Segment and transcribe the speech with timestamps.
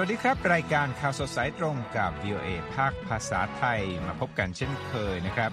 [0.00, 5.50] สวัสดีครับ รายการข่าวสดสายตรงกับ VOA ภาคภาษาไทยมาพบกันเช่นเคยนะครับ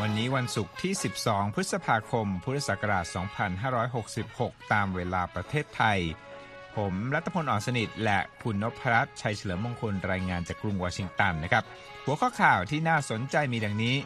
[0.00, 0.92] วันนี้วันศุกร์ที่
[1.22, 3.06] 12 พฤษภาคม พุทธศักราช
[3.88, 5.98] 2566 ตามเวลาประเทศไทย
[6.76, 11.64] ผมรัตพลอ่อนสนิท และคุณนพรัตน์ชัยเฉลิมมงคลรายงานจากกรุงวอชิงตันนะครับ
[12.04, 13.96] หัวข้อข่าวที่น่าสนใจมีดังนี้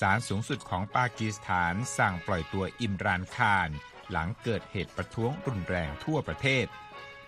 [0.00, 3.68] ศาลสูงสุดของปากีสถานสั่งปล่อยตัวอิมรานคาร
[4.10, 6.66] หลังเกิดเหตุประท้วงรุนแรงทั่วประเทศ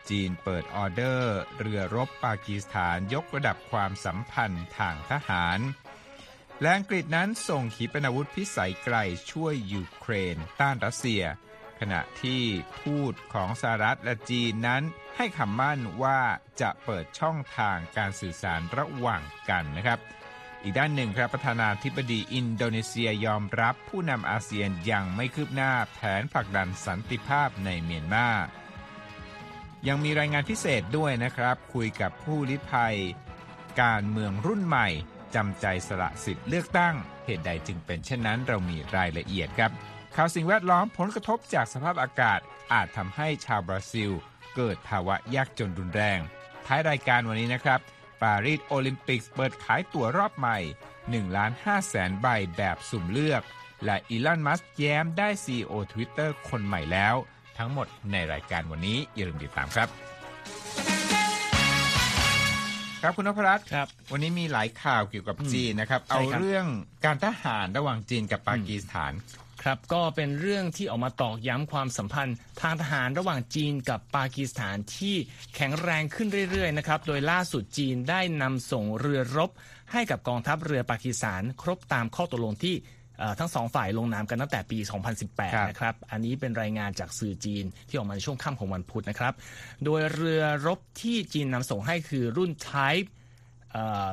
[0.09, 5.61] จีนเปิดออเดอร์ เรือรบปากีสถานยกระดับความสัมพันธ์ทางทหาร
[6.61, 8.97] และอังกฤษนั้นส่งขีปนาวุธพิสัยไกล
[9.31, 11.23] ช่วยยูเครน ต้านรัสเซีย
[11.81, 12.43] ขณะที่
[12.81, 14.83] ทูตของสหรัฐและจีนนั้น
[15.17, 16.21] ให้คำมั่นว่า
[16.61, 19.98] จะเปิดช่องทางการสื่อสารระหว่างกันนะครับ
[20.62, 28.29] อีกด้านหนึ่งครับประธานาธิบดีอินโดนีเซียยอมรับผู้นำอาเซียนยังไม่คืบหน้าแผนผลักดันสันติภาพในเมียนมา
[29.89, 32.97] ยังมีรายงานพิเศษด้วยนะครับ คุยกับผู้ลี้ภัย
[33.83, 34.89] การเมืองรุ่นใหม่
[35.34, 39.70] จำใจสละสิทธิ์เลือกตั้ง เหตุใดจึงเป็นเช่นนั้นเรามีรายละเอียดครับ
[40.17, 42.41] ข่าวสิ่งแวดล้อมผลกระทบจากสภาพอากาศ
[42.73, 44.11] อาจทำให้ชาวบราซิล
[44.56, 46.19] เกิดภาวะยากจนรุนแรง
[46.67, 47.81] ท้ายรายการวันนี้นะครับ
[48.23, 50.58] ปารีสโอลิมปิกเปิดขายตั๋วรอบใหม่
[50.97, 53.42] 1ล้าน5แสนใบแบบสุ่มเลือก
[53.84, 57.14] และอีลอนมัสแย้มได้ CEO Twitter คนใหม่แล้ว
[57.61, 59.89] ทั้งหมดในรายการวันนี้อย่าลืมติดตามครับ
[63.02, 66.67] ครับคุณนพรัตน์ครับ วันนี้มีหลายข่าวเกี่ยวกับจีนนะครับใช่เอาครับเรื่อง
[67.05, 69.12] การทหารระหว่างจีนกับปากีสถาน
[69.62, 75.17] ครับก็เป็นเรื่องที่ออกมาตอกย้ำความสัมพันธ์ ทางทหารระหว่างจีนกับปากีสถานที่
[75.55, 79.50] แข็งแรงขึ้นเรื่อยๆนะครับ โดยล่าสุดจีนได้นำส่งเรือรบ
[79.92, 82.89] ให้กับกองทัพเรือปากีสถาน ครบตามข้อตกลงที่เอ่อ
[83.39, 89.35] ทั้งสองฝ่ายลงนามกันตั้งแต่ปีครับ2018 นะครับ อันนี้เป็นรายงานจากสื่อจีนที่ออกมาในช่วงค่ำของวันพุธนะครับ
[89.85, 93.09] โดยเรือรบที่จีนนำส่งให้คือรุ่น Type
[93.73, 94.13] เอ่อ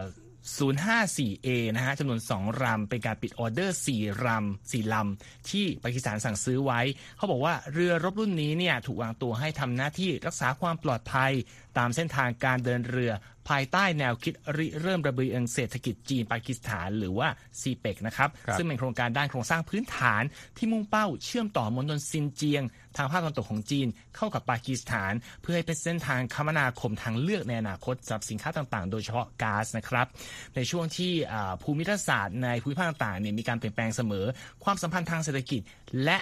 [0.58, 6.82] 054A นะฮะจำนวน 2 ลำเป็นการปิดออเดอร์ 4 ลำ 4 ลำ ที่ปากีสถานสั่งซื้อไว้
[7.18, 11.32] เขาบอกว่าเรือรบรุ่นนี้เนี่ยถูกวางตัวให้ทำหน้าที่รักษาความปลอดภัย
[11.78, 13.12] ตามเส้นทางการเดินเรือ
[13.50, 17.28] ภายใต้แนวคิดริเริ่มระเบียงเศรษฐกิจจีนปากีสถานหรือว่า
[17.62, 20.24] CPEC นะครับครับซึ่งเป็นโครงการด้านโครงสร้างพื้นฐาน
[20.58, 22.64] ที่มุ่งเป้าเชื่อมต่อมณฑลซินเจียง
[22.98, 30.08] ทางภาคตะวันตกของจีนเข้ากับปากีสถาน เพื่อให้เป็นเส้นทางคมนาคมทางเลือกในอนาคตสำหรับสินค้าต่างๆ โดยเฉพาะก๊าซนะครับ
[30.56, 34.26] ในช่วงที่อ่าภูมิรัฐศาสตร์ในภูมิภาคต่างๆเนี่ยมีการเปลี่ยนแปลงเสมอ
[34.64, 35.62] ความสัมพันธ์ทางเศรษฐกิจ
[36.04, 36.18] และ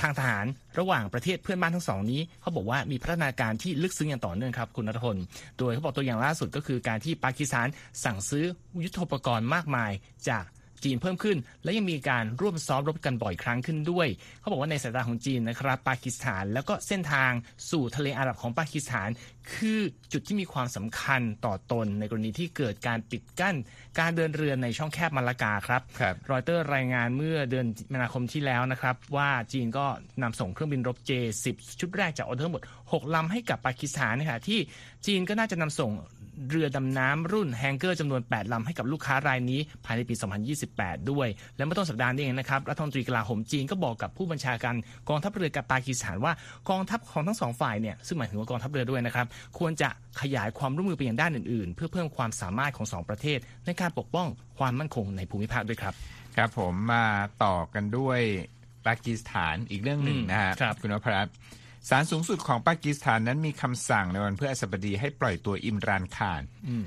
[0.00, 0.46] ทางทหาร
[0.78, 5.16] ระหว่างประเทศเพื่อนบ้านทั้งสองนี้เขาบอกว่ามีพัฒนาการที่ลึกซึ้งอย่างต่อเนื่องครับคุณนัทพล
[5.58, 7.68] โดยเขาบอกตัวอย่างล่าสุดก็คือการที่ปากีสถาน
[8.04, 8.44] สั่งซื้อ
[8.84, 9.90] ยุทโธปกรณ์มากมาย
[10.28, 10.44] จาก
[10.84, 14.08] จีนเพิ่มขึ้น และยังมีการร่วมซ้อมรบกันบ่อยครั้งขึ้นด้วย
[14.40, 17.32] เขาบอกว่าในสายตาของจีนนะครับปากีสถาน แล้วก็เส้นทาง
[17.70, 19.08] สู่ทะเลอาหรับของปากีสถาน
[19.54, 19.80] คือ
[20.12, 23.56] จุดที่มีความสำคัญต่อตน ในกรณีที่เกิดการปิดกั้น
[23.98, 29.86] การเดินเรือในช่องแคบมาลากาครับครับรอยเตอร์รายงานเมื่อเดือนมีนาคมที่แล้วนะครับว่าจีนก็
[30.22, 34.58] นำส่งเครื่องบินรบ J10 ชุดแรกจากออเดอร์ทั้งหมด 6ลำให้กับปากีสถานนะคะที่
[35.06, 35.90] จีนก็น่าจะนำส่ง
[36.50, 40.14] เรือดำน้ำรุ่นแฮงเกอร์จำนวน 8 ลำให้กับลูกค้ารายนี้ภายในปี
[40.62, 44.74] 2028 ด้วย และเมื่อต้นสัปดาห์นี้เองนะครับรัฐมนตรีกลาโหมจีนก็บอกกับผู้บัญชาการ
[45.08, 46.32] กองทัพเรือกับปากีสถานว่า
[46.70, 49.26] กองทัพของทั้งสองฝ่ายเนี่ยซึ่งหมายถึงว่ากองทัพเรือด้วยนะครับ
[49.58, 49.88] ควรจะ
[50.20, 54.26] ขยายความร่วมมือไปยังด้านอื่นๆ เพื่อเพิ่มความสามารถของสองประเทศ ในการปกป้อง
[54.58, 55.94] ความมั่นคงในภูมิภาคด้วยครับ
[56.36, 57.04] ครับผมมา
[57.44, 58.20] ต่อกันด้วย
[58.86, 61.34] ปากีสถานอีกเรื่องหนึ่งอืมนะฮะครับคุณนพรัตน์
[61.90, 66.40] ศาลสูงสุดของปากีสถานนั้นมีคำสั่งในวันพฤหัสบดีให้ปล่อยตัวอิมรานคาร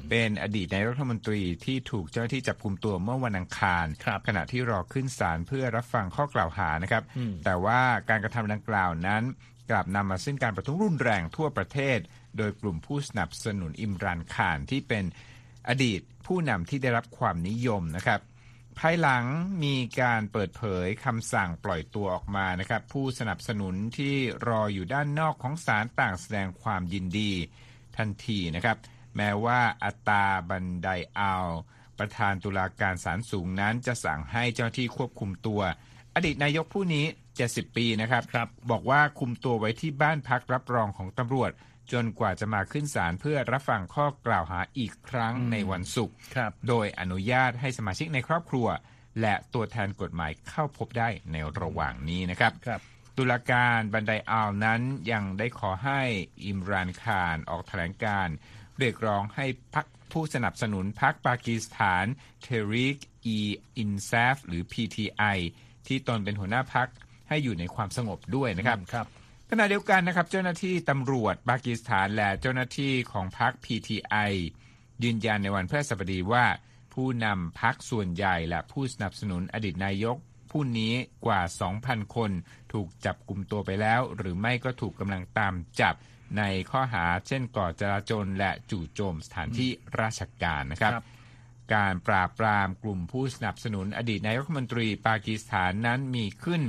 [0.09, 9.23] เป็นอดีตนายกรัฐมนตรีที่ถูกเจ้าหน้าที่จับกลุ่มตัวเมื่อวันอังคารครับขณะที่รอขึ้นศาลเพื่อรับฟังข้อกล่าวหานะครับอืมแต่ว่าการกระทำดังกล่าวนั้น
[9.69, 11.97] กลับนำมาซึ่งการประท้วงรุนแรงทั่วประเทศ
[12.38, 15.03] โดยกลุ่มผู้สนับสนุนอิมรานคารที่เป็น
[15.69, 18.19] อดีตผู้นำที่ได้รับความนิยมนะครับ
[18.83, 19.25] ภายหลัง
[19.63, 24.15] มีการเปิดเผยคำสั่งปล่อยตัวออกมานะครับ ผู้สนับสนุนที่
[24.47, 27.31] รออยู่ด้านนอกของศาลต่างแสดงความยินดี
[27.97, 28.77] ทันทีนะครับ
[29.17, 30.87] แม้ว่าอัตาบันได
[31.17, 31.47] อาล
[31.99, 35.61] ประธานตุลาการศาลสูงนั้นจะสั่งให้เจ้าที่ควบคุมตัว
[36.15, 37.05] อดีตนายกผู้นี้
[37.47, 41.51] 70 ปีนะครับครับบอกว่าคุมตัวไว้ที่บ้านพักรับรองของตำรวจ
[41.91, 48.68] จนกว่าจะมาขึ้นศาลเพื่อรับฟังข้อกล่าวหาอีกครั้งในวันศุกร์ครับโดยอนุญาตให้สมาชิกในครอบครัว
[49.21, 52.81] และตัวแทนกฎหมายเข้าพบได้ในระหว่างนี้นะครับครับ
[53.18, 54.81] ตุลาการบันไดอัลนั้น
[55.12, 56.01] ยังได้ขอให้
[56.45, 58.36] อิมรานคารออกแถลงการณ์
[58.80, 59.45] เรียกร้องให้
[59.75, 62.06] พักผู้สนับสนุนพรรคปากีสถาน
[62.41, 63.39] เทริกอี
[63.77, 65.38] อินซฟหรือ PTI
[65.88, 66.89] ที่ตนเป็นหัวหน้าพัก
[67.29, 69.07] ให้อยู่ในความสงบด้วยนะครับครับ
[69.49, 74.31] ขณะเดียวกันนะครับ เจ้าหน้าที่ตำรวจปากีสถานและเจ้าหน้าที่ของพรรค PTI
[75.03, 76.45] ยืนยันในวันพฤหัสบดีว่า
[76.93, 80.17] ผู้นำพรรคส่วนใหญ่และผู้สนับสนุนอดีตนายก
[80.51, 80.93] ผู้นี้
[81.25, 81.41] กว่า
[81.77, 82.31] 2,000 คน
[82.73, 85.95] ถูกจับกลุ่มตัวไปแล้ว หรือไม่ก็ถูกกำลังตามจับ
[86.37, 89.71] ในข้อหาเช่นก่อจราจรและจู่โจมสถานที่
[90.01, 90.93] ราชการนะครับ
[91.73, 96.61] การปราบปรามกลุ่มผู้สนับสนุนอดีตนายกรัฐมนตรีปากีสถานนั้นมีขึ้น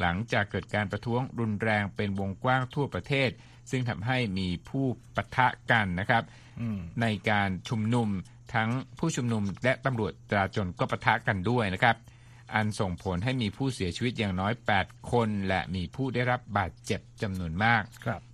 [0.00, 3.30] หลังจากเกิดการประท้วงรุนแรงเป็นวงกว้างทั่วประเทศ
[3.70, 4.86] ซึ่งทำให้มีผู้
[5.16, 6.22] ปะทะกันนะครับ
[7.00, 8.08] ในการชุมนุม
[8.54, 11.96] ทั้งผู้ชุมนุมและตำรวจจราจรก็ปะทะกันด้วยนะครับ
[12.54, 14.52] อันส่งผลให้มีผู้เสียชีวิตอย่างน้อย
[14.82, 17.82] 8 คน และมีผู้ได้รับบาดเจ็บจำนวนมาก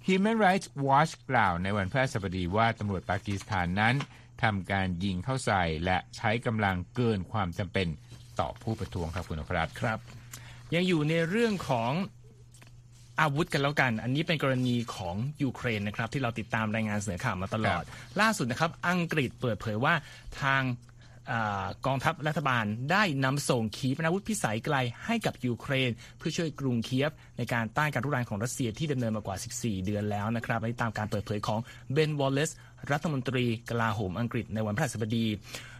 [0.06, 3.94] Human Rights Watch กล่าวในวันพฤหัสบดีว่าตำรวจปากีสถานนั้น
[4.42, 7.88] ทำการยิงเข้าใส่และใช้กำลังเกินความจำเป็น
[8.40, 9.98] ต่อผู้ประท้วงครับคุณอภรัตครับ
[10.74, 11.92] ยังอยู่ในเรื่องของ
[13.20, 17.82] อาวุธกันแล้วกัน อันนี้เป็นกรณีของยูเครนนะครับ ที่เราติดตามรายงานเสนอข่าวมาตลอด
[18.20, 19.94] ล่าสุดนะครับ อังกฤษเปิดเผยว่า
[20.42, 20.62] ทาง
[21.86, 31.60] กองทัพรัฐบาลได้นำส่งขีปนาวุธพิสัยไกลให้กับยูเครน เพื่อช่วยกรุงเคียฟในการต้านการรุกรานของรัสเซียที่ดำเนินมากว่า 14 เดือนแล้วนะครับในตามการเปิดเผยของ
[31.92, 32.50] เบนวอลเลส
[32.92, 35.26] รัฐมนตรีกลาโหมอังกฤษในวันพฤหัสบดี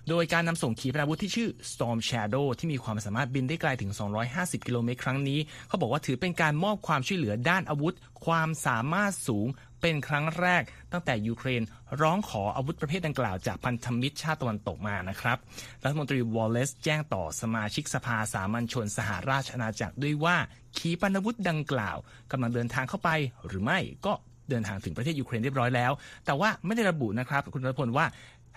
[0.08, 3.90] โดยการนำส่งขีปนาวุธที่ชื่อ Storm Shadow ที่มีความสามารถบินได้ไกลถึง
[4.28, 5.38] 250 กิโลเมตรครั้งนี้
[5.68, 7.94] เขาบอกว่าถือเป็นการมอบความช่วยเหลือด้านอาวุธ
[8.24, 9.46] ความสามารถสูง
[9.80, 10.62] เป็นครั้งแรก
[10.92, 11.62] ตั้งแต่ยูเครน
[12.00, 15.38] ร้องขออาวุธประเภทดังกล่าวจากพันธมิตรชาติตะวันตกมานะครับ
[15.84, 20.36] รัฐมนตรีวอลเลซแจ้งต่อสมาชิกสภาสามัญชนสหราชอาณาจักรด้วยว่า
[20.78, 21.96] ขีปนาวุธดังกล่าว
[22.32, 23.10] กำลังเดินทางเข้าไป
[23.46, 24.14] หรือไม่ก็
[24.50, 25.92] เดินทางถึงประเทศยูเครนเรียบร้อยแล้ว
[26.26, 28.06] แต่ว่าไม่ได้ระบุนะครับ คุณรัฐพลว่า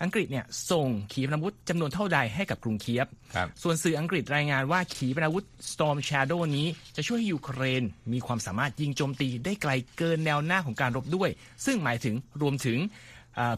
[0.03, 3.07] อังกฤษเนี่ยส่งขีปนาวุธจำนวนเท่าใดให้กับกรุงเคียบ
[3.63, 7.83] ส่วนสื่ออังกฤษรายงานว่าขีปนาวุธ Storm Shadow นี้จะช่วยให้ยูเครน
[8.13, 11.29] มีความสามารถยิงโจมตีได้ไกลเกินแนวหน้าของการรบด้วย
[11.65, 12.79] ซึ่งหมายถึงรวมถึง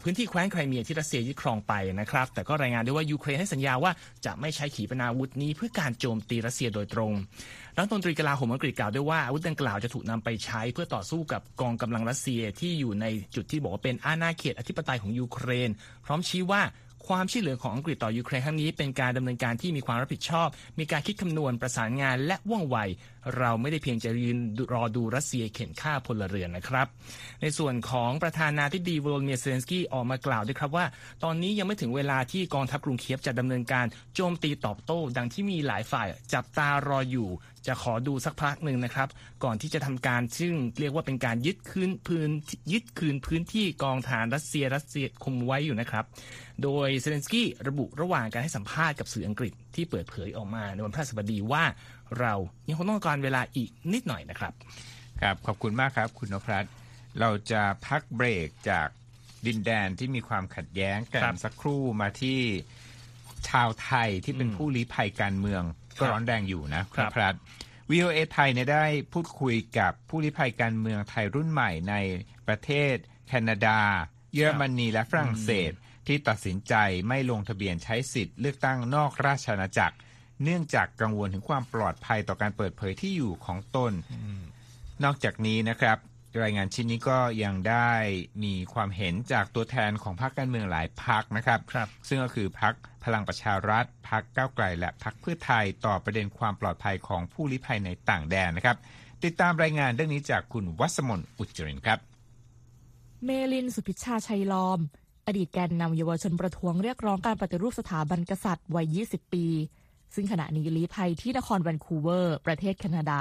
[0.02, 3.92] พื้นที่แคว้นไครเมียที่รัสเซียยึดครองไปนะครับ แต่ก็รายงานด้วยว่ายูเครนให้สัญญาว่า
[4.24, 7.12] จะไม่ใช้ขีปนาวุธนี้เพื่อการโจมตีรัสเซียโดยตรง
[7.78, 15.70] รัฐมนตรีกลาโหมอังกฤษกล่าวด้วยว่าอาวุธดังกล่าวจะถูกนำไปใช้เพื่อต่อสู้กับกองกำลังรัสเซียที่อยู่ในจุดที่บอกว่าเป็นอาณาเขตอธิปไตยของยูเครน
[16.04, 16.62] พร้อมชี้ว่า
[17.08, 20.48] ความช่วยเหลือของอังกฤษต่อยูเครนครั้งนี้เป็นการดำเนินการที่มีความรับผิดชอบ
[20.78, 22.76] มีการคิดคำนวณประสานงานและว่องไว
[23.38, 24.38] เราไม่ได้เพียงจะยืน
[24.74, 26.86] รอดูรัสเซียเข่นฆ่าพลเรือนนะครับ
[27.42, 30.86] ในส่วนของประธานาธิบดีโวโลดีเมียร์เซเลนสกี้ออกมากล่าวด้วยครับว่า
[31.24, 37.28] ตอนนี้ยังไม่ถึงเวลาที่กองทัพกรุงเคียฟจะดำเนินการโจมตีตอบโต้ ดังที่มีหลายฝ่ายจับตารออยู่
[37.66, 39.08] จะขอดูสักพักหนึ่งนะครับ
[39.44, 42.30] ก่อนที่จะทำการซึ่งเรียกว่าเป็นการยึดคืนพื้น
[42.72, 46.04] ยึดคืนพื้นที่กองฐานรัสเซียรัสเซียคุมไว้อยู่นะครับ
[46.62, 51.64] โดยเซเลนสกี้ระบุระหว่างการให้สัมภาษณ์กับสื่ออังกฤษที่เปิดเผยออกมาในวันพฤหัสบดีว่า
[52.20, 52.34] เรา
[52.68, 54.52] ยังคงต้องการเวลาอีกนิดหน่อยนะครับ
[55.22, 56.72] ครับขอบคุณมากครับ คุณนพรัตน์
[57.20, 58.88] เราจะพักเบรกจาก
[59.46, 62.40] ดินแดนที่มีความขัดแย้งกันสักครู่มาที่
[63.48, 65.62] ชาวไทยที่เป็นผู้ลี้ภัยการเมือง
[65.98, 67.34] ก็ร้อนแรงอยู่นะครับครับ
[67.92, 71.94] VOA ไทยเนี่ยได้พูดคุยกับผู้ลี้ภัยการเมืองไทยรุ่นใหม่ใน
[72.46, 72.94] ประเทศ
[73.28, 73.80] แคนาดา
[74.34, 75.72] เยอรมนีและฝรั่งเศส
[76.06, 76.74] ที่ตัดสินใจ
[77.08, 79.96] ไม่ลงทะเบียนใช้สิทธิ์เลือกตั้งนอกราชอาณาจักร
[80.42, 83.92] เนื่องจากกังวลถึงความปลอดภัยต่อการเปิดเผยที่อยู่ของตน
[85.04, 85.98] นอกจากนี้นะครับ
[86.42, 87.90] รายงานชิ้นนี้ก็ยังได้
[88.44, 92.74] มีความเห็นจากตัวแทนของพรรคการเมืองหลายพรรคนะครับรบซึ่งก็คือพรรค
[93.04, 98.76] พลังประชารัฐพรรคก้าวไกล และพรรคเพื่อไทยต่อประเด็นความปลอดภัยของผู้ลี้ภัยในต่างแดนนะครับ
[99.24, 101.98] ติดตามรายงานเรื่องนี้จากคุณวัสมนอุจจรินครับ
[103.24, 104.80] เมลินสุพิชาชัยลอม
[105.26, 109.46] อดีตแกนนำเยาวชนประท้วงเรียกร้องการปฏิรูปสถาบันกษัตริย์วัย 20 ปี
[110.14, 113.20] ซึ่งขณะนี้ลี้ภัยที่นครแวนคูเวอร์ ประเทศแคนาดา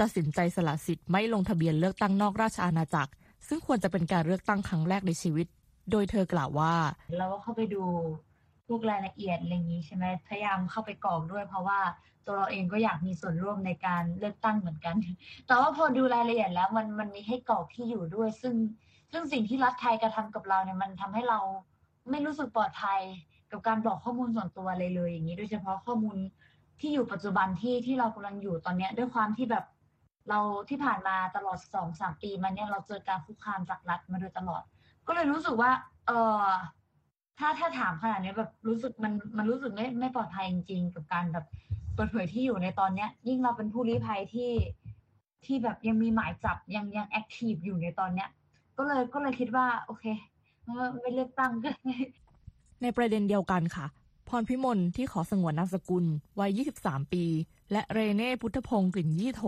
[0.00, 3.12] ตัดสินใจสละสิทธิ์ไม่ลงทะเบียนเลือกตั้งนอกราชอาณาจักร
[3.48, 5.46] ซึ่งควรจะเป็นการเลือกตั้งครั้งแรกในชีวิต
[5.90, 6.74] โดยเธอกล่าวว่า
[7.18, 7.84] เราก็เข้าไปดู
[8.66, 11.80] พวกรายละเอียดอะไรอย่างนี้ใช่ไหมพยายามเข้าไปกรอกด้วยเพราะว่า
[12.26, 14.96] ตัวเราเองก็อยากมีส่วนร่วมในการเลือกตั้งเหมือนกัน
[15.46, 18.54] แต่ว่าพอดูรายละเอียดแล้วมันมันมีให้กรอกที่อยู่ด้วย ซึ่ง
[19.12, 21.38] ซึ่งสิ่งที่รัฐไทยกระทำกับเราเนี่ยมันทำให้เรา
[22.10, 23.00] ไม่รู้สึกปลอดภัย
[23.50, 26.16] กับการบอกข้อมูลส่วนตัวเลยเลยอย่างนี้ โดยเฉพาะข้อมูล
[26.80, 29.64] ที่อยู่ปัจจุบันที่ที่เรากำลังอยู่ตอนนี้ด้วยความที่แบบ
[30.28, 34.62] เราที่ผ่านมาตลอดสองสามปีมาเนี่ยเราเจอการคุกคามจากรัฐมาโดยตลอด
[35.06, 35.70] ก็เลยรู้สึกว่า
[36.06, 36.10] เอ
[36.44, 36.46] อ
[37.38, 41.46] ถ้าถ้าถามขนาดนี้แบบรู้สึกมันมันรู้สึกไม่ไม่ปลอดภัยจริงๆ กับการแบบ
[41.94, 44.52] เปิดเผยที่อยู่ในตอนเนี้ย ยิ่งเราเป็นผู้ลี้ภัยที่
[45.44, 48.28] ที่แบบยังมีหมายจับยังยังแอคทีฟอยู่ในตอนเนี้ย
[48.76, 50.04] ก็เลยก็เลยคิดว่า โอเค
[51.00, 51.70] ไม่เลือกตั้งก็
[52.82, 53.86] ในประเด็นเดียวกันค่ะ
[54.28, 56.04] พรพิมลที่ขอสงวนนามสกุล
[56.40, 57.24] วัย 23 ปี
[57.72, 59.42] และเรเน่พุทธพงศ์กลิ่นยี่โถ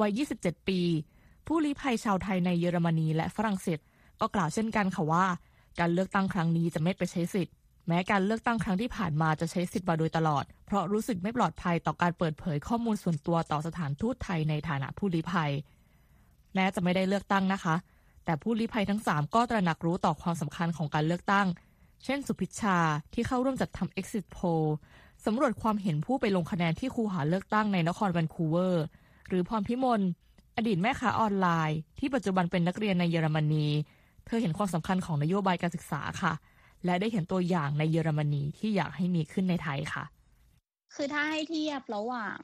[0.00, 0.80] วัย 27 ปี
[1.46, 3.78] ผู้ลี้ภัยชาวไทยในเยอรมนีและฝรั่งเศส
[4.20, 5.26] ก็กล่าวเช่นกันค่ะว่า
[5.80, 7.54] การเลือกตั้งครั้งนี้จะไม่ไปใช้สิทธิ์
[7.86, 15.50] แม้การเลือกตั้งครั้งที่ผ่านมาจะใช้สิทธิ์มาโดยตลอด เพราะรู้สึกไม่ปลอดภัยต่อการเปิดเผยข้อมูลส่วนตัวต่อสถานทูตไทยในฐานะผู้ลี้ภัย
[16.54, 17.74] แม้จะไม่ได้เลือกตั้งนะคะ
[18.24, 21.46] แต่ผู้ลี้ภัยทั้ง 3 ก็ตระหนักรู้ต่อความสำคัญของการเลือกตั้ง
[22.04, 22.78] เช่นสุพิชา
[23.14, 24.66] ที่เข้าร่วมจัดทำ exit poll
[25.26, 28.84] สำรวจความเห็นผู้ไปลงคะแนนที่คูหาเลือกตั้งในนครแวนคูเวอร์
[29.28, 30.00] หรือพรพิมล
[30.56, 33.66] อดีตแม่ค้าออนไลน์ ที่ปัจจุบันเป็นนักเรียนในเยอรมนี
[34.26, 36.32] เธอเห็นความสำคัญของนโยบายการศึกษาค่ะ
[36.84, 40.04] และได้เห็นตัวอย่างในเยอรมนีที่อยากให้มีขึ้นในไทยค่ะ
[40.94, 42.38] คือถ้าให้เทียบระหว่าง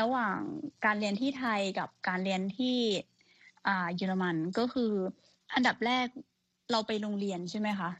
[0.00, 0.38] ระหว่าง
[0.84, 2.78] การเรียนที่ไทยกับการเรียนที่
[3.66, 4.92] อ่าเยอรมันก็คือ
[5.54, 6.06] อันดับแรก
[6.70, 7.90] เราไปโรงเรียนใช่ไหมคะ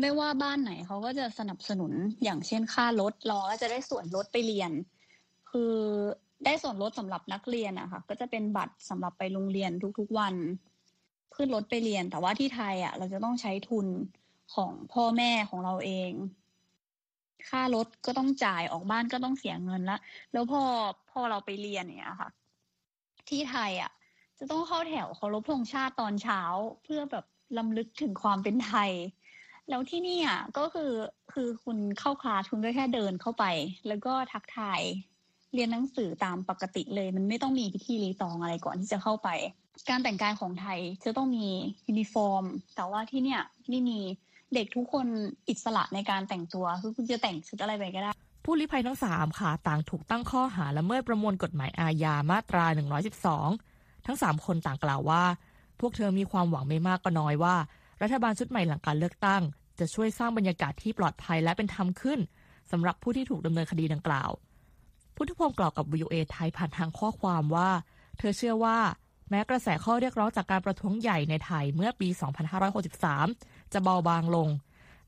[0.00, 1.92] ไม่ว่าบ้านไหนเขาก็จะสนับสนุน
[2.24, 4.70] อย่างเช่นค่ารถราก็จะได้ส่วนลดไปเรียน
[5.50, 5.74] คือ
[6.44, 10.34] ได้ส่วนลดสำหรับนักเรียนอะค่ะ ก็จะเป็นบัตรสำหรับไปโรงเรียนทุกๆวัน
[11.34, 13.86] ขึ้นรถไปเรียน แต่ว่าที่ไทยอะเราจะต้องใช้ทุน
[14.54, 16.12] ของพ่อแม่ของเราเอง
[17.48, 19.98] ค่ารถก็ต้องจ่ายออกบ้านก็ต้องเสียเงินละ
[20.32, 20.62] แล้วพอ
[21.10, 22.30] พอเราไปเรียนเนี่ยค่ะ
[23.28, 23.90] ที่ไทยอะ
[24.38, 26.40] จะต้องเข้าแถวเคารพธงชาติตอนเช้า
[26.84, 27.24] เพื่อแบบ
[27.58, 28.90] ลำลึกถึงความเป็นไทย
[29.68, 30.92] แล้วที่นี่อะก็คือ
[31.32, 33.44] คือคุณเข้าคลาสคุณก็แค่เดินเข้าไป
[33.88, 34.80] แล้วก็ทักทาย
[35.54, 39.28] เรียนหนังสือตามปกติเลย มันไม่ต้องมีพิธีรีตองอะไรก่อนที่จะเข้าไป
[39.88, 41.46] การแต่งกายของไทยจะต้องมี
[41.88, 42.44] ยูนิฟอร์ม
[42.76, 43.98] แต่ว่าที่เนี่ยไม่มี
[44.54, 45.06] เด็กทุกคน
[45.48, 48.12] อิสระในการแต่งตัวคือคุณจะแต่งชุดอะไรไปก็ได้
[48.44, 52.64] ผู้ลี้ภัยทั้งสามค่ะต่างถูกตั้งข้อหาละเมิดประมวลกฎหมายอาญามาตรา
[53.36, 55.22] 112 ทั้ง3คนต่างกล่าวว่า
[55.80, 57.54] พวกเธอมีความหวังไม่มากก็น้อยว่า
[58.02, 59.42] รัฐบาลชุดใหม่หลังการเลือกตั้ง
[59.78, 62.20] จะช่วยสร้างบรรยากาศที่ปลอดภัยและเป็นธรรมขึ้น
[62.70, 64.30] สำหรับผู้ที่ถูกดำเนินคดีดังกล่าว
[65.16, 67.70] พุทธพงศ์กล่าวกับวิวเอไทยผ่านทางข้อความว่า
[68.18, 68.78] เธอเชื่อว่า
[69.30, 72.08] แม้กระแสข้อเรียกร้องจากการประท้วงใหญ่ในไทยเมื่อปี
[72.90, 74.48] 2563 จะเบาบางลง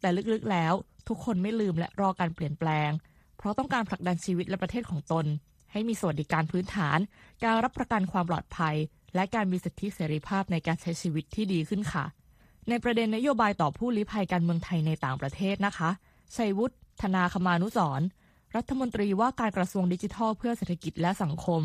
[0.01, 0.75] แต่ลึกๆแล้ว
[1.09, 2.91] ทุกคนไม่ลืมและรอการเปลี่ยนแปลง
[3.37, 5.27] เพราะต้องการผลักดันชีวิตและประเทศของตน
[5.73, 6.99] ให้มีสวัสดิการพื้นฐาน
[7.45, 8.77] การรับประกันความปลอดภัย
[9.15, 12.05] และการมีสิทธิเสรีภาพในการใช้ชีวิตที่ดีขึ้นค่ะ
[12.69, 15.91] ในประเด็นนโยบายต่อผู้ลี้ภัยการเมืองไทยในต่างประเทศนะคะ
[16.37, 18.01] ชัยวุฒิธนาคมานุสร
[18.57, 21.61] รัฐมนตรีว่าการกระทรวงดิจิทัลเพื่อเศรษฐกิจและสังคม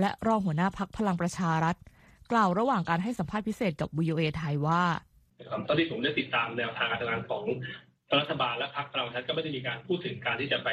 [0.00, 1.76] และรองหัวหน้าพักพลังประชารัฐ
[2.32, 4.82] กล่าวระหว่างการให้สัมภาษณ์พิเศษกับ VOA ไทยว่า
[5.68, 7.44] ตอนที่ผมได้ติดตามแนวทางการทำงานของ
[8.20, 10.68] รัฐบาลและพรรคพลังประชารัฐก็ไม่ได้มีการพูดถึงการที่จะไป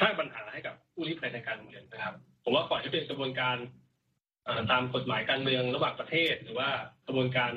[0.00, 2.14] สร้างปัญหาให้กับผู้ลี้ภัยในการเมืองนะครับ
[2.44, 3.56] ผมว่าปล่อยให้เป็นกระบวนการ
[4.72, 6.68] ตามกฎหมายการเมืองระหว่างประเทศ หรือว่า
[7.06, 7.52] กระบวนการ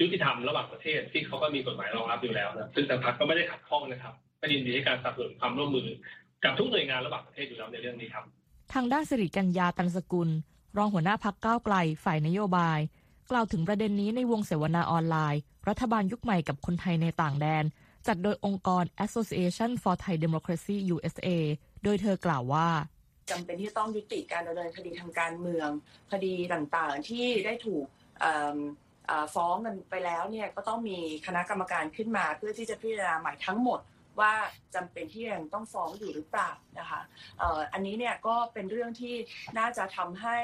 [0.00, 5.88] ยุติธรรมระหว่างประเทศที่เขาก็มีกฎหมายรองรับอยู่แล้วนะซึ่งทางพรรคก็ไม่ได้ขัดข้องนะครับก็ยินดีให้การสนับสนุนความร่วมมือ
[6.44, 8.24] กับทุกหน่วยงานระหว่างประเทศอยู่แล้วในเรื่องนี้ครับ
[8.72, 10.28] ทางด้านสิริกัญญาตันสกุล
[10.78, 12.80] รองหัวหน้าพักก้าวไกลฝ่ายนโยบาย
[13.30, 17.64] กล่าวถึงประเด็นนี้ในวงเสวนาออนไลน์ รัฐบาลยุคใหม่กับคนไทยในต่างแดน
[18.06, 21.28] จัดโดยองค์กร Association for Thai Democracy USA
[21.84, 22.68] โดยเธอกล่าวว่า
[23.30, 25.68] จำเป็นที่ต้องยุติการดำเนินคดีทางการเมือง
[26.12, 27.84] คดีต่างๆ ที่ได้ถูก
[28.20, 28.83] เอิ่มเอ่อ
[29.34, 33.80] ฟ้องกันไปแล้วเนี่ยก็ต้องมีคณะกรรมการขึ้นมา เพื่อที่จะพิจารณาใหม่ทั้งหมด
[34.20, 34.34] ว่า
[34.74, 37.00] จำเป็นที่ยังต้องฟ้องอยู่หรือเปล่านะคะ
[37.72, 39.14] อันนี้เนี่ยก็เป็นเรื่องที่
[39.58, 40.38] น่าจะทำให้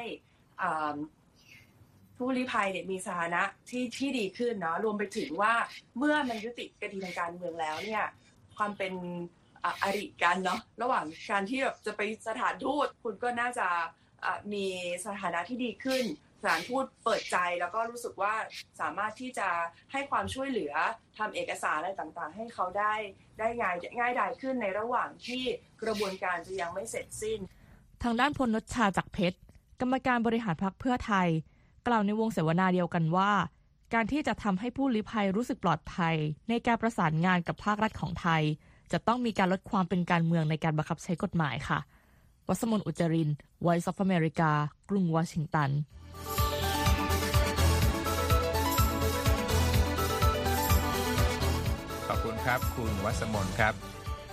[2.16, 5.54] ผู้ลี้ภัยเนี่ยมีสถานะที่ที่ดีขึ้นเนาะรวมไปถึงว่า
[5.98, 8.04] เมื่อมันยุติคดีทางการเมืองแล้วเนี่ย
[8.56, 8.92] ความเป็น
[9.64, 13.68] อริกันเนาะระหว่างการที่แบบจะไปสถานทูตคุณก็น่าจะ
[14.52, 14.66] มี
[15.06, 16.04] สถานะที่ดีขึ้น
[16.40, 18.34] สถานทูตเปิดใจแล้วก็รู้สึกว่า
[18.80, 19.48] สามารถที่จะ
[19.92, 20.74] ให้ความช่วยเหลือ
[21.18, 22.94] ทำเอกสารอะไรต่างๆ ให้เขาได้
[23.38, 25.42] ได้ง่ายง่ายดายขึ้นในระหว่างที่
[25.82, 27.40] กระบวนการจะยังไม่เสร็จสิ้น
[28.02, 29.38] ทางด้านพลนชชาจากเพชร
[29.80, 31.28] กรรมการบริหารพรรคเพื่อไทย
[31.86, 33.32] กล่าวในวงเสวนาเดียวกันว่า
[33.94, 36.16] การที่จะทำให้ผู้ลี้ภัยรู้สึกปลอดภัย
[36.48, 38.42] ในการประสานงานกับภาครัฐของไทย
[38.92, 41.78] จะต้องมีการลดความเป็นการเมืองในการบังคับใช้กฎหมายค่ะ
[42.48, 43.28] วัสมนอุจริน
[43.64, 44.50] Voice of America
[44.88, 45.70] กรุงวอชิงตัน
[52.08, 53.74] ขอบคุณครับ คุณวัสมนครับ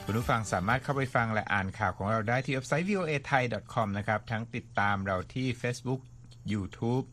[0.05, 6.01] คุณผู้ฟังสามารถเข้าไปฟังและอ่านข่าวของเราได้ที่เว็บไซต์ voa thai com นะครับ ทั้งติดตามเราที่ Facebook
[6.51, 7.05] YouTube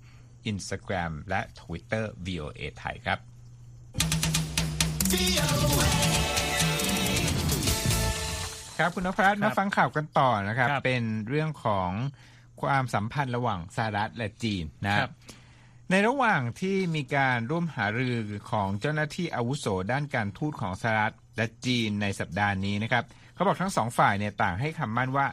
[0.50, 3.18] Instagram และ Twitter voa thai ครับ
[8.78, 11.90] ครับคุณนพรัตน์ครัมาบฟังข่าวกันต่อนะครับครับเป็นเรื่องของ
[12.62, 15.10] ความสัมพันธ์ระหว่างสหรัฐและจีนนะครับ
[15.90, 18.18] ในระหว่างที่มีการร่วมหารือ
[18.50, 25.26] ของเจ้าหน้าที่อาวุโสด้านการทูตของสหรัฐและจีนในสัปดาห์นี้นะครับเขาบอกทั้งสองฝ่ายเนี่ยต่างให้คำมั่นว่า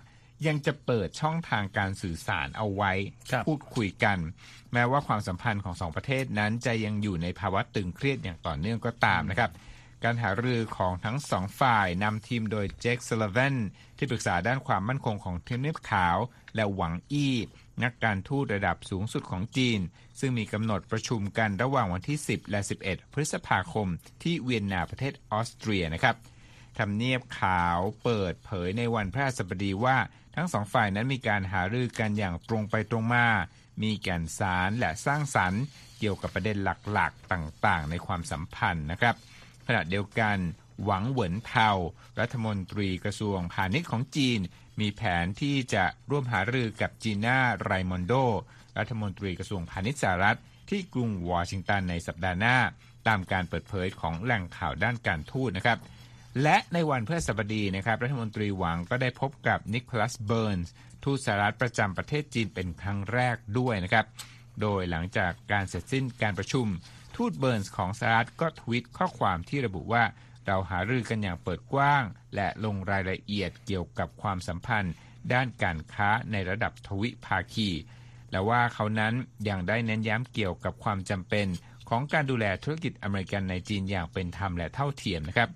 [0.48, 2.92] ยังจะเปิดช่องทางการสื่อสารเอาไว้
[3.32, 4.18] ครับพูดคุยกัน
[4.74, 9.52] แม้ว่าความสัมพันธ์ของสองประเทศนั้นจะยังอยู่ในภาวะตึงเครียดอย่างต่อเนื่องก็ตามนะครับ
[10.04, 13.56] การหารือของทั้งสองฝ่ายนำทีมโดยเจคซ u ลเวน
[13.98, 16.18] ที่ปรึกษาด้านความมั่นคงของทีมเนียบขาว
[16.56, 17.36] และหวังอี้
[17.84, 19.80] นักการทูตระดับสูงสุดของจีน
[20.20, 23.88] ซึ่งมีกำหนดประชุมกันระหว่างวันที่ 10 และ 11 พฤษภาคม
[24.24, 26.16] ที่เวียนนาประเทศออสเตรียนะครับ
[26.80, 29.98] ทำเนียบขาวเปิดเผยในวันพระสบดีว่า
[30.36, 33.26] ทั้งสองฝ่ายนั้นมีการหารือกันอย่างตรงไปตรงมา
[33.82, 35.64] มีแก่นสารและสร้างสรรค์
[36.00, 36.58] เกี่ยวกับประเด็น
[36.94, 39.16] หลักๆ ต่างๆ ในความสัมพันธ์นะครับ
[39.68, 40.38] ขณะเดียวกัน
[40.84, 41.70] หวังเหวินเทา
[42.20, 44.40] รัฐมนตรีกระทรวงพาณิชย์ของจีน
[44.80, 48.14] มีแผนที่จะร่วมหารือกับจีน่าไรมอนโด
[48.78, 50.40] รัฐมนตรีกระทรวงพาณิชย์สหรัฐ
[50.70, 52.58] ที่กรุงวอชิงตันในสัปดาห์หน้า
[53.08, 55.78] ตามการเปิดเผยของแหล่งข่าวด้านการทูตนะครับ
[56.44, 64.06] และในวันพฤหัสบดีนะครับ รัฐมนตรีหวังก็ได้พบกับนิโคลัสเบิร์นส์ทูตสหรัฐประจำประเทศจีนเป็นครั้งแรกด้วยนะครับ
[64.62, 66.68] โดยหลังจากการเสร็จสิ้นการประชุม
[67.16, 70.04] ทูตเบิร์นส์ของสหรัฐก็ทวิตข้อความที่ระบุว่า
[70.46, 72.04] เราหารือกันอย่างเปิดกว้าง
[72.36, 74.94] และลงรายละเอียดเกี่ยวกับความสัมพันธ์
[75.34, 77.70] ด้านการค้าในระดับทวิภาคี
[78.32, 79.14] และว่าเขานั้น
[79.50, 81.48] ยังได้เน้นย้ำเกี่ยวกับความจำเป็น
[81.90, 85.50] ของการดูแลธุรกิจอเมริกันในจีนอย่างเป็นธรรมและเท่าเทียมนะครับ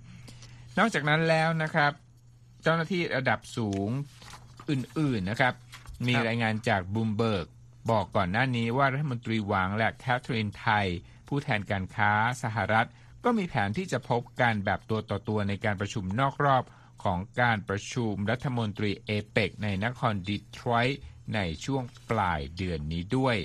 [0.78, 1.92] นอกจากนั้นแล้วนะครับ
[2.64, 3.90] เจ้าหน้าที่ระดับสูง
[4.70, 5.54] อื่นๆนะครับ
[6.08, 7.48] มีครับรายงานจากบลูมเบิร์ก
[7.92, 10.88] บอกก่อนหน้านี้ว่ารัฐมนตรีหวังและแคทเธอรีนไท่
[11.28, 12.12] ผู้แทนการค้า
[12.44, 12.88] สหรัฐ
[13.24, 16.64] ก็มีแผนที่จะพบกันแบบตัวต่อตัวในการประชุมนอกรอบ
[17.04, 21.00] ของการประชุมรัฐมนตรีเอเปกในนครดีทรอยต์
[21.36, 23.38] ในช่วงปลายเดือนนี้ด้วย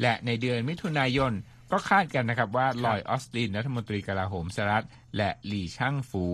[0.00, 1.32] และในเดือนมิถุนายน
[1.72, 6.24] ก็คาดกันนะครับว่าลอยออสตินรัฐมนตรีกลาโหมสหรัฐ และหลี่ช่างฝู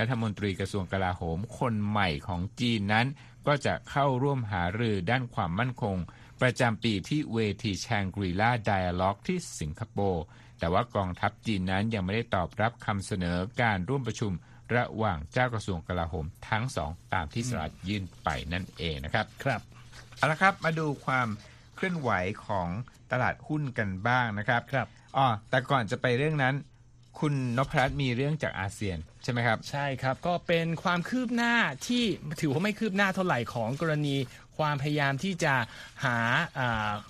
[0.00, 3.06] รัฐมนตรีกระทรวงกลาโหมคนใหม่ของจีนนั้น
[3.46, 5.96] ก็จะเข้าร่วมหารือด้านความมั่นคง
[6.42, 10.24] ประจำปีที่เวทีแชงกรีลาไดอะล็อกที่สิงคโปร์
[10.62, 14.32] แต่ว่ากองทัพจีนนั้นยังไม่ได้ตอบรับคำเสนอการร่วมประชุม
[14.74, 19.60] ระหว่างเจ้ากระทรวงกลาโหมทั้งสองตามที่สหรัฐยื่นไปนั่นเองนะครับ ครับ
[20.16, 21.28] เอาละครับมาดูความ
[21.76, 22.10] เคลื่อนไหว
[22.46, 22.68] ของ
[23.12, 26.54] ตลาดหุ้นกันบ้างนะครับ ครับ อ๋อ แต่ก่อนจะไปเรื่องนั้น
[27.20, 31.54] คุณนพรัตน์มีเรื่องจากอาเซียนใช่ไหมครับ ใช่ครับ ก็เป็นความคืบหน้า
[31.86, 32.04] ที่
[32.40, 34.16] ถือว่าไม่คืบหน้าเท่าไหร่ของกรณี
[34.62, 35.54] ความพยายามที่จะ
[36.04, 36.18] หา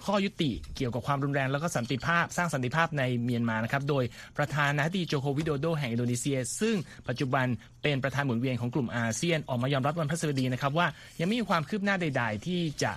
[0.06, 4.04] ข้อยุติเกี่ยวกับความรุนแรงแล้วก็สันติภาพ สร้างสันติภาพในเมียนมานะครับโดย
[4.38, 6.76] ประธานาธิบดีโจโควิโดโดแห่งอินโดนีเซีย ซึ่ง
[7.08, 7.46] ปัจจุบัน
[7.82, 10.86] เป็นประธานหมุนเวียนของกลุ่มอาเซียนออกมายอมรับวันพฤหัสบดีนะครับว่า
[11.20, 12.92] ยังไม่มีความคืบหน้าใด ๆ ที่จะ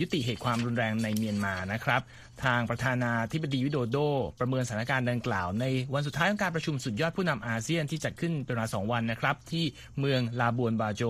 [0.00, 2.00] ยุติเหตุความรุนแรงในเมียนมานะครับ
[2.44, 3.96] ทางประธานาธิบดีวิโดโด
[4.38, 9.64] ประเมินสถานการณ์ดังกล่าว ในวันสุดท้ายของการประชุมสุดยอดผู้นำอาเซียนที่จัดขึ้นเป็นเวลาสองวันนะครับที่
[9.98, 11.02] เมืองลาบวนบาโจ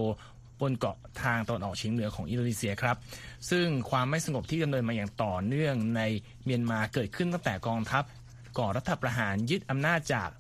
[0.61, 2.96] บนเกาะทางตะวันออกเฉียงเหนือของอินโดนีเซียครับ
[3.51, 6.03] ซึ่งความไม่สงบที่ดำเนินมาอย่างต่อเนื่องใน
[6.44, 8.05] เมียนมาเกิดขึ้นตั้งแต่กองทัพ
[8.59, 10.31] ก่อรัฐประหารยึดอำนาจจาก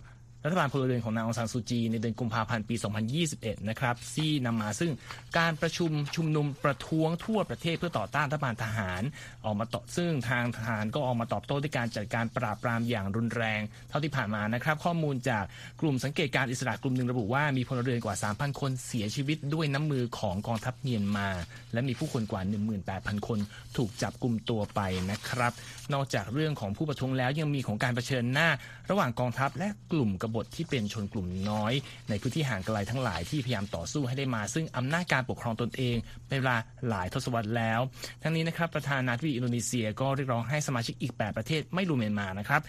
[0.44, 2.74] รัฐบาลพลเรือนของนางองซานซูจี ในเดือนกุมภาพันธ์ปี
[3.22, 4.92] 2021 นะครับที่นำมาซึ่ง
[5.38, 9.02] การประชุมชุมนุมประท้วงทั่วประเทศเพื่อต่อต้านรัฐบาลทหาร
[9.44, 15.44] ออกมาต่อซึ่งทางทหารก็ออกมาตอบโต้ด้วยการจัดการปราบปรามอย่างรุนแรง เท่าที่ผ่านมานะครับ ข้อมูลจาก
[15.80, 21.28] กลุ่มสังเกตการณ์อิสระกลุ่มหนึ่งระบุว่ามีพลเรือนกว่า 3,000 คนเสียชีวิตด้วยน้ำมือของกองทัพเมียนมา
[21.72, 22.42] และมีผู้คนกว่า
[22.84, 23.38] 18,000 คน
[23.76, 25.52] ถูกจับกลุ่มตัวไปนะครับ
[25.92, 28.48] นอกจากเรื่องของผู้ประท้วงแล้วยังมีของการเผชิญหน้า
[28.90, 31.72] ระหว่างกองทัพและกลุ่มกบฏที่เป็นชนกลุ่มน้อย
[32.08, 35.96] ในพื้นที่ห่างไกลทั้งหลายที่พยายามต่อสู้ให้ได้มา ซึ่งอำนาจการปกครองตนเอง
[36.28, 37.80] เป็นเวลาหลายทศวรรษแล้ว
[38.22, 42.62] ทั้งนี้นะครับประธานาธิบดีอินโดนีเซียก็เรียกร้องให้สมาชิกอีก 8 ประเทศไม่รวมเมียนมานะครับ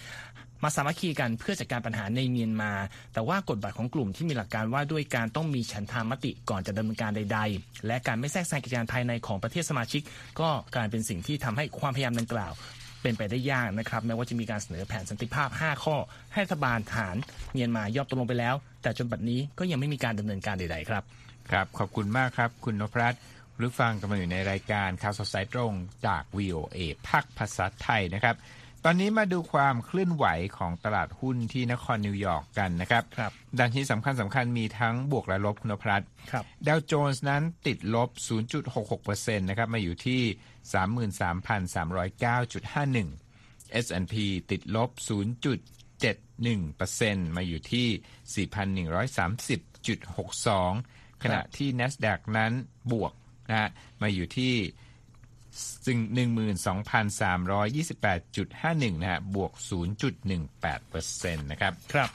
[0.63, 2.71] มาสามัคคีกันเพื่อจัดการปัญหาในเมียนมา
[3.13, 10.01] แต่ว่ากฎบัตรของกลุ่มที่มีหลักการว่าด้วยการต้องมีฉันทามติก่อนจะดำเนินการใด ๆ และการไม่แทรกแซงกิจการภายในของประเทศสมาชิก
[10.39, 12.51] ก็กลายเป็นสิ่งที่ทำให้ความพยายามดังกล่าว
[13.01, 15.95] เป็นไปได้ยากนะครับแม้ว่าจะมีการเสนอแผนสันติภาพ 5 ข้อ
[16.31, 17.15] ให้รัฐบาลฐาน
[17.51, 21.03] เมียนมายอมตกลงไปแล้ว แต่จนบัดนี้ก็ยังไม่มีการดำเนินการใด ๆ ครับ
[21.51, 23.21] ครับ ขอบคุณมากครับ คุณนพรัตน์
[23.61, 25.73] รู้ฟังกำลังอยู่ในรายการข่าวสดสายตรง
[26.05, 28.35] จาก VOA ภาคภาษาไทยนะครับ
[28.85, 30.25] ตอนนี้มาดูความเคลื่อนไหว
[30.57, 38.09] ของตลาดหุ้นที่นครนิวยอร์กกันนะครับครับดังที่สำคัญสำคัญมีทั้งบวกและลบคุณนพรัตน์ครับดาวโจนส์นั้นติดลบ
[38.79, 40.21] 0.66%นะครับมาอยู่ที่
[40.73, 43.07] 33,309.51
[43.85, 44.15] S&P
[44.51, 47.87] ติดลบ 0.71%มาอยู่ที่
[48.47, 52.51] 4,130.62 ขณะที่ NASDAQ นั้น
[52.91, 53.13] บวก
[53.49, 53.69] นะฮะ
[54.01, 54.53] มาอยู่ที่
[55.85, 59.51] ซึ่ง12,328.51 นะฮะ บวก
[60.41, 62.09] 0.18%นะครับ ครับ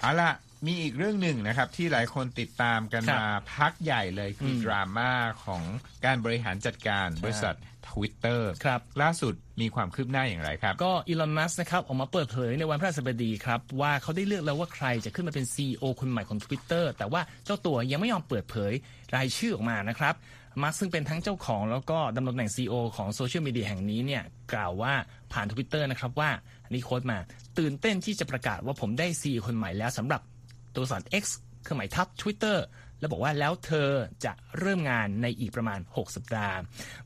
[0.00, 0.30] เอาละ
[0.66, 5.12] มีอีกเรื่องหนึ่งนะครับ ที่หลายคนติดตามกันครับมาพักใหญ่เลยคืออมดราม่า
[5.44, 5.62] ของ
[6.04, 7.56] การบริหารจัดการบริษัท
[7.90, 18.72] Twitter ครับล่าสุดมีความคืบหน้าอย่างไรครับ ก็อีลอนมัสก์นะครับออกมาเปิดเผยในวันพฤหัสบดีครับ ว่าเขาได้เลือกแล้วว่าใครจะขึ้นมาเป็น CEO คนใหม่ของ Twitter แต่ว่าเจ้าตัวยังไม่ยอมเปิดเผย
[19.14, 20.14] รายชื่อออกมานะครับ
[20.62, 24.92] มัสก์ซึ่งเป็นทั้งเจ้าของแล้วก็ดำรงตำแหน่ง CEO ของโซเชียลมีเดียแห่งนี้เนี่ยกล่าวว่า
[25.32, 26.30] ผ่าน Twitter นะครับว่า
[26.64, 27.18] อันนี้ quote มา
[27.58, 30.20] ตื่นเต้นที่จะประกาศว่าผมได้ CEO คนใหม่แล้วสำหรับ
[30.76, 31.24] ตัวอักษร X
[31.62, 32.56] เครื่องหมายทับ Twitter
[33.04, 33.90] แล้วบอกว่าแล้วเธอ
[34.24, 36.56] จะเริ่มงานในอีกประมาณ 6 สัปดาห์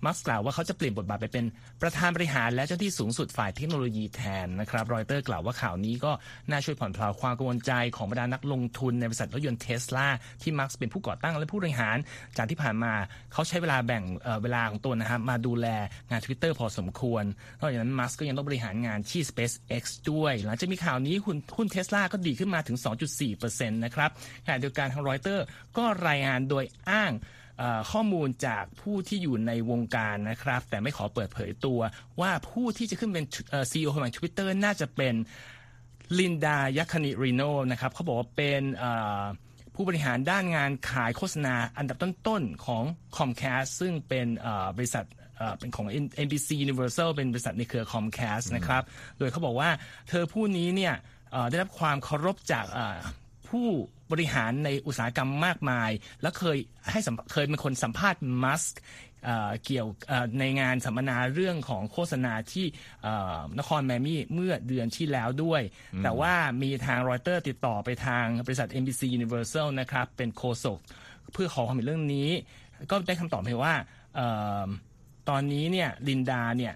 [0.05, 1.45] มัสก์กล่าวว่าเขาจะเปลี่ยนบทบาทไปเป็น
[1.83, 6.12] ประธานบริหารและเจ้าหน้าที่สูงสุดฝ่ายเทคโนโลยีแทนนะครับรอยเตอร์กล่าวว่าข่าวนี้ก็
[6.51, 10.09] น่าช่วยผ่อนคลายความกังวลใจของบรรดานักลงทุนในบริษัทรถยนต์เทสลา
[10.43, 11.97] ที่มัสก์เป็นผู้ก่อตั้งและผู้บริหาร
[12.37, 12.93] จากที่ผ่านมา
[13.33, 15.67] เขาใช้เวลาแบ่งเวลาของตนนะครับมาดูแล
[16.11, 17.25] งาน Twitter พอสมควร
[17.61, 22.79] นอกจากนั้นมัสก์ก็ยังต้องบริหารงานที่ SpaceX ด้วย หลังจากมีข่าวนี้หุ้นหุ้นเทสลาก็ดีขึ้นมาถึง
[23.23, 24.11] 2.4%นะครับ
[24.45, 25.45] ขณะเดียวกันทางรอยเตอร์
[25.77, 27.12] ก็รายงานโดยอ้าง
[27.92, 31.81] ข้อมูลจากผู้ที่อยู่ในวงการนะครับ แต่ไม่ขอเปิดเผยตัว
[32.21, 33.25] ว่าผู้ที่จะขึ้นเป็น
[33.71, 35.14] CEO ของทวิตเตอร์น่าจะเป็น
[36.18, 38.62] ลินดายัคคานิรีโนนะครับเขาบอกว่าเป็น
[39.75, 42.85] ผู้บริหารด้านงานขายโฆษณาอันดับต้นๆของ
[43.16, 44.27] Comcast ซึ่งเป็น
[44.77, 45.05] บริษัท
[45.37, 45.87] เอ่อเป็นของ
[46.27, 48.83] NBC Universal เป็นบริษัทในเครือ Comcast นะครับ
[49.18, 49.71] โดยเขาบอกว่า
[50.09, 50.94] เธอผู้นี้เนี่ย
[51.51, 52.64] ได้รับความเคารพจาก
[53.49, 53.68] ผู้
[54.12, 55.90] บริหารในอุตสาหกรรมมากมาย
[56.23, 56.59] และเคย
[56.90, 58.81] ให้สัมเคยเป็นคนสัมภาษณ์มัสก์
[59.25, 62.66] เอ่อเกี่ยวเอ่อในงานสัมมนาเรื่องของโฆษณาที่
[63.03, 65.62] เอ่อนครแมมี่เมื่อเดือนที่แล้วด้วย
[66.03, 70.79] แต่ว่ามีทางรอยเตอร์ติดต่อไปทางบริษัท NBC Universal นะครับ เป็นโฆษก
[71.33, 72.29] เพื่อขอความเห็นเรื่องนี้
[72.90, 73.75] ก็ได้คำตอบเพียงว่า
[74.16, 74.21] เอ
[74.64, 74.66] อ
[75.29, 76.75] ตอนนี้เนี่ยลินดาเนี่ย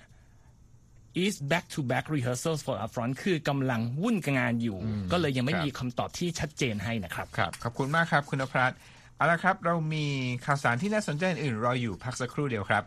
[1.25, 4.79] is back to back rehearsals for upfront คือกำลังวุ่นกับงานอยู่
[5.13, 8.73] ก็เลยยังไม่ครับมีคำตอบที่ชัดเจนให้นะครับครับ ขอบคุณมากครับคุณนภัส
[9.17, 10.07] เอาละครับ เรามี
[10.45, 12.85] ข่าวสารที่น่าสนใจอื่นๆรออยู่พักสักครู่เดียวครับ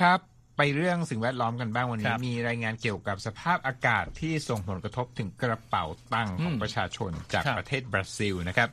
[0.00, 0.20] ครับ
[0.56, 8.68] ไปเรื่องสิ่งแวดล้อมกันบ้างวันคนี้รับมีรายงานเกี่ยวกับสภาพอากาศที่ส่งผลกระทบถึงกระเป๋าตังค์ของอืมประชาชนจากครับประเทศบราซิลนะครับ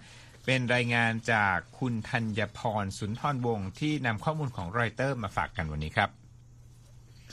[0.45, 6.09] เป็นรายงานจากคุณธัญพรสุนทรวงศ์ที่นำข้อมูลของรอยเตอร์มาฝากกันวันนี้ครับ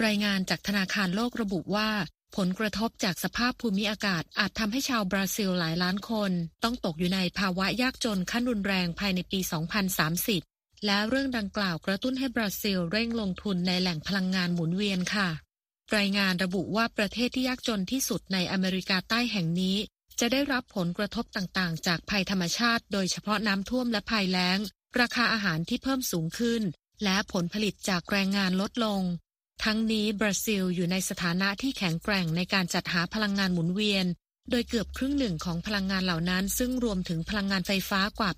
[0.04, 1.90] รายงานจากธนาคารโลกระบุว่า
[2.36, 6.32] ผลกระทบจากสภาพภูมิอากาศอาจทำให้ชาวบราซิลหลายล้านคน
[6.64, 9.40] ต้องตกอยู่ในภาวะยากจนขั้นรุนแรงภายในปี
[10.12, 15.28] 2030 และเรื่องดังกล่าวกระตุ้นให้บราซิลเร่งลงทุนในแหล่งพลังงานหมุนเวียนค่ะ
[15.96, 19.76] รายงานระบุว่าประเทศที่ยากจนที่สุดในอเมริกาใต้แห่งนี้
[20.20, 24.58] จะได้รับผลกระทบต่างๆ จากภัยธรรมชาติ โดยเฉพาะน้ำท่วมและภัยแล้ง
[25.00, 26.62] ราคาอาหารที่เพิ่มสูงขึ้น
[27.04, 29.02] และผลผลิตจากแรงงานลดลง
[29.64, 34.06] ทั้งนี้บราซิลอยู่ในสถานะที่แข็งแกร่งในการจัดหาพลังงานหมุนเวียน
[34.50, 38.30] โดยเกือบครึ่งหนึ่งของพลังงานเหล่านั้น ซึ่งรวมถึงพลังงานไฟฟ้ากว่า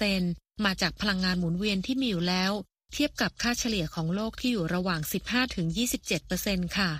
[0.00, 2.52] 80%มาจากพลังงานหมุนเวียนที่มีอยู่แล้ว
[2.92, 5.00] เทียบกับค่าเฉลี่ยของโลกที่อยู่ระหว่าง
[5.68, 6.90] 15-27%ค่ะ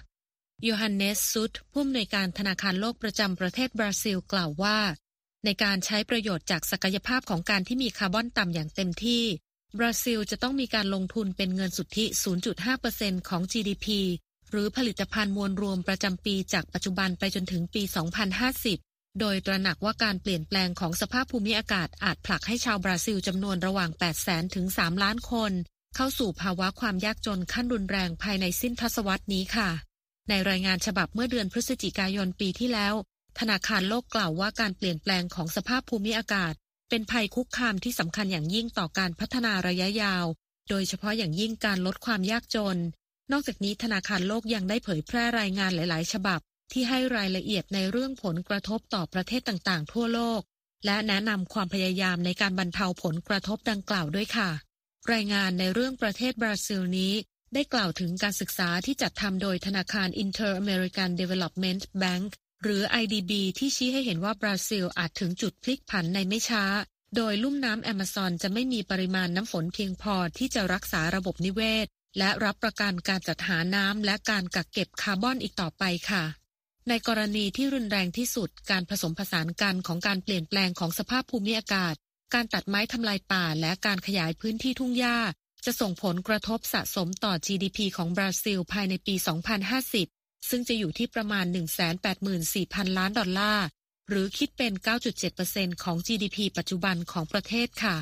[0.67, 4.79] โยฮันเนสซุดผู้อำนวยการธนาคารโลกประจำประเทศบราซิลกล่าวว่า
[5.45, 9.25] ในการใช้ประโยชน์จากศักยภาพของการที่มีคาร์บอนต่ำอย่างเต็มที่
[9.79, 12.05] บราซิลจะต้องมีการลงทุนเป็นเงินสุทธิ
[12.67, 13.87] 0.5%ของ GDP
[14.51, 17.83] หรือผลิตภัณฑ์มวลรวมประจำปีจากปัจจุบันไปจนถึงปี
[18.51, 23.91] 2050 โดยตระหนักว่าการเปลี่ยนแปลงของสภาพภูมิอากาศอาจผลักให้ชาวบราซิลจำนวนระหว่าง
[24.23, 25.53] 800,000 ถึง 3 ล้านคน
[25.97, 29.71] เข้าสู่ภาวะความยากจนขั้นรุนแรงภายในสิ้นทศวรรษนี้ค่ะ
[30.29, 32.95] ในรายงานฉบับเมื่อเดือนพฤศจิกายนปีที่แล้ว
[33.39, 36.55] ธนาคารโลกกล่าวว่าการเปลี่ยนแปลงของสภาพภูมิอากาศ
[36.91, 40.25] เป็นภัยคุกคามที่สำคัญอย่างยิ่งต่อการพัฒนาระยะยาว
[40.69, 42.79] โดยเฉพาะอย่างยิ่งการลดความยากจน
[43.33, 46.41] นอกจากนี้ธนาคารโลกยังได้เผยแพร่รายงานหลาย ๆ ฉบับ
[46.73, 50.41] ที่ให้รายละเอียดในเรื่องผลกระทบต่อประเทศต่าง ๆ ทั่วโลก
[50.87, 54.51] และแนะนำความพยายามในการบรรเทาผลกระทบดังกล่าวด้วยค่ะ
[55.13, 57.13] รายงานในเรื่องประเทศบราซิลนี้
[57.55, 62.29] ได้กล่าวถึงการศึกษาที่จัดทำโดยธนาคาร Inter-American Development Bank
[62.63, 66.65] หรือ IDB ที่ชี้ให้เห็นว่าบราซิลอาจถึงจุดพลิกผันในไม่ช้า
[67.17, 71.87] โดยลุ่มน้ำแอมะซอนจะไม่มีปริมาณน้ำฝนเพียงพอที่จะรักษาระบบนิเวศ
[72.19, 76.25] และรับประกันการจัดหาน้ำและการกักเก็บคาร์บอนอีกต่อไปค่ะ
[76.89, 81.95] ในกรณีที่รุนแรงที่สุดการผสมผสานกันของการเปลี่ยนแปลงของสภาพภูมิอากาศ
[82.35, 85.19] การตัดไม้ทำลายป่าและการขยายพื้นที่ทุ่งหญ้า
[85.65, 89.15] จะส่งผลกระทบสะสมต่อ GDP ของบราซิลภายในปี
[89.83, 91.45] 2050 ซึ่งจะอยู่ที่ประมาณ
[92.21, 93.67] 184,000 ล้านดอลลาร์
[94.09, 94.73] หรือคิดเป็น
[95.29, 97.97] 9.7%ของ GDP ปัจจุบันของประเทศค่ะ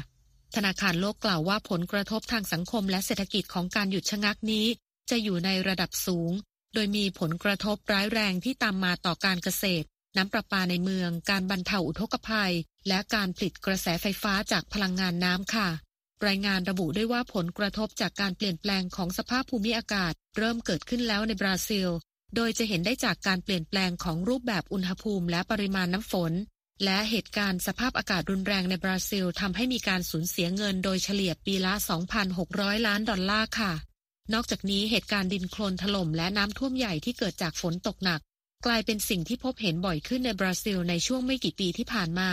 [0.54, 4.66] ธนาคารโลกกล่าวว่าผลกระทบทางสังคมและเศรษฐกิจของการหยุดชะงักนี้
[5.10, 6.32] จะอยู่ในระดับสูง
[6.74, 12.54] โดยมีผลกระทบร้ายแรงที่ตามมาต่อการเกษตร น้ำประปาในเมือง การบรรเทาอุทกภัย
[12.88, 15.68] และการผลิตกระแสไฟฟ้าจากพลังงานน้ำค่ะ
[16.26, 21.88] รายงานระบุด้วยว่าผลกระทบจากการเปลี่ยนแปลงของสภาพภูมิอากาศ เริ่มเกิดขึ้นแล้วในบราซิล
[22.36, 26.32] โดยจะเห็นได้จากการเปลี่ยนแปลงของรูปแบบอุณหภูมิและปริมาณน้ำฝน
[26.84, 31.72] และเหตุการณ์สภาพอากาศรุนแรงในบราซิลทำให้มีการสูญเสียเงินโดยเฉลี่ยปีละ
[32.30, 33.72] 2,600 ล้านดอลลาร์ค่ะ
[34.32, 38.20] นอกจากนี้เหตุการณ์ดินโคลนถล่มและน้ำท่วมใหญ่ที่เกิดจากฝนตกหนัก
[38.66, 42.30] กลายเป็นสิ่งที่พบเห็นบ่อยขึ้นในบราซิลในช่วงไม่กี่ปีที่ผ่านมา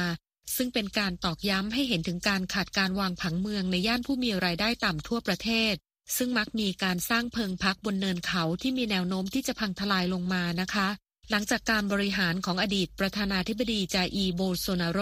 [0.55, 5.75] ซึ่งเป็นการตอกย้ำให้เห็นถึงการขาดการวางผังเมืองในย่านผู้มีรายได้ต่ำทั่วประเทศ
[6.17, 10.87] ซึ่งมักมีการสร้างเพิงพักบนเนินเขาที่มีแนวโน้มที่จะพังทลายลงมานะคะ
[11.29, 14.99] หลังจากการบริหารของอดีตประธานาธิบดีจาอีโบโซนาโร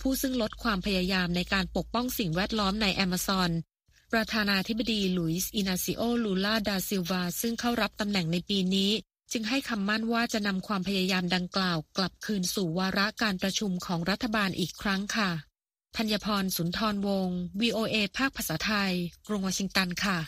[0.00, 3.50] ผู้ซึ่งลดความพยายามในการปกป้องสิ่งแวดล้อมในแอมะซอน
[4.12, 8.90] ประธานาธิบดีลุยส์อินาซิโอลูลาดาซิลวาซึ่งเข้ารับตำแหน่งในปีนี้
[9.36, 15.30] จึงให้คำมั่นว่าจะนำความพยายามดังกล่าว กลับคืนสู่วาระการประชุมของรัฐบาลอีกครั้งค่ะ
[15.96, 18.92] ธัญพรสุนทรวงศ์ VOA ภาคภาษาไทย
[19.26, 20.18] กรุงวอชิงตันค่ะ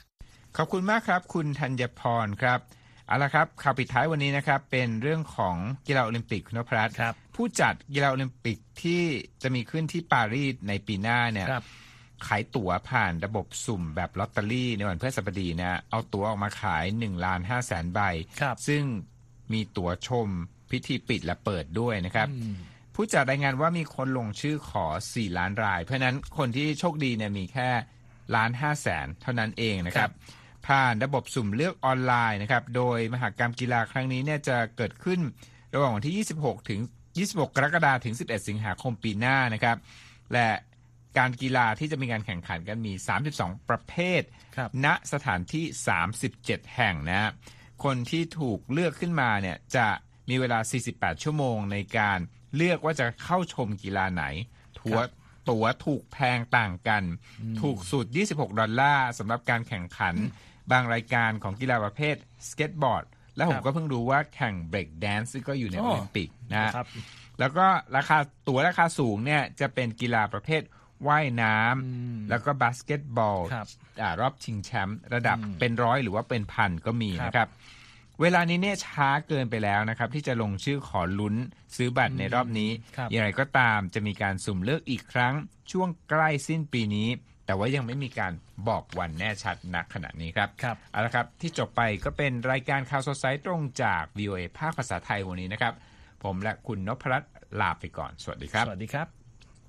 [0.56, 2.60] ขอบคุณมากครับ คุณธัญพรครับ
[3.06, 9.02] เอาละครับข่าวปิดท้ายวันนี้นะครับ เป็นเรื่องของกีฬาโอลิมปิกคุณพรัตน์ครับผู้จัดกีฬาโอลิมปิกที่
[9.42, 11.64] จะมีขึ้นที่ปารีสในปีหน้าเนี่ยครับ
[12.26, 18.00] ขายตั๋วผ่านระบบสุ่มแบบลอตเตอรี่ในวันพฤหัสบดีนะเอาตั๋วออกมาขาย1ล้าน5แสนใบ
[18.40, 18.82] ครับซึ่ง
[19.52, 20.28] มีตั๋วชม
[20.70, 22.54] พิธีปิดและเปิดด้วยนะครับอืม
[22.94, 27.68] ผู้จัดรายงานว่ามีคนลงชื่อขอ 4 ล้านราย เพราะฉะนั้นคนที่โชคดีเนี่ยมีแค่
[28.36, 30.10] ล้าน5แสนเท่านั้นเองนะครับ
[30.66, 35.20] ผ่านระบบสุ่มเลือกออนไลน์นะครับ โดยมหากรรมกีฬาครั้งนี้เนี่ยจะเกิดขึ้น
[35.74, 36.80] ระหว่างวันที่ 26 ถึง
[37.18, 39.76] 26 กรกฎาคมถึง 11 สิงหาคมปีหน้านะครับ
[40.32, 40.48] และ
[41.18, 42.92] การกีฬาที่จะมีการแข่งขันกันมี
[43.30, 44.22] 32 ประเภท
[44.56, 45.64] ครับณสถานที่
[46.22, 47.30] 37 แห่งนะฮะ
[47.84, 49.86] คนที่ถูกเลือกขึ้นมาเนี่ยจะ
[50.28, 50.58] มีเวลา
[50.92, 52.18] 48 ชั่วโมงในการ
[52.56, 54.24] เลือกว่าจะเข้าชมกีฬาไหน
[54.80, 54.98] ถัว
[55.50, 57.02] ตั๋วถูกแพงต่างกัน
[57.60, 60.14] ถูกสุด 26 ดอลลาร์สำหรับการแข่งขัน
[60.70, 62.16] บางรายการของกีฬาประเภท
[62.48, 63.04] สเก็ตบอร์ด
[63.36, 66.88] และผมครับก็เพิ่งรู้ว่าแข่งเบรกแดนซ์ก็อยู่ในอ๋โออลิมปิกนะฮะครับ
[67.38, 70.62] แล้วก็ราคาตั๋วราคาสูงเนี่ยจะเป็นกีฬาประเภท
[71.08, 73.66] ว่ายน้ำอืมแล้วก็บาสเกตบอลครับ
[74.02, 77.48] อ่ารอบชิงแชมป์ระดับอืมเป็นร้อยหรือว่าเป็นพันก็มีครับนะครับ
[78.20, 81.34] เวลานี้เนี่ยช้าเกินไปแล้วนะครับ ที่จะลงชื่อขอลุ้น
[81.76, 85.34] ซื้อบัตรในรอบนี้ครับอย่างไรก็ตามจะมีการสุ่มเลือกอีกครั้ง
[85.72, 87.08] ช่วงใกล้สิ้นปีนี้
[87.46, 88.32] แต่ว่ายังไม่มีการ
[88.68, 95.72] บอกวันแน่ชัดณขณะนี้ครับครับเอาละครับที่จบไปก็เป็นรายการข่าวสดสายตรงจาก VOA ภาคภาษาไทยวันนี้นะครับ
[96.24, 99.25] ผมและคุณนพรัตน์ลาไปก่อน สวัสดีครับ สวัสดีครับ